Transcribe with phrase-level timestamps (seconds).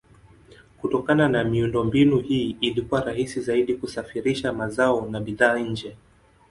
[0.81, 5.97] Kutokana na miundombinu hii ilikuwa rahisi zaidi kusafirisha mazao na bidhaa nje.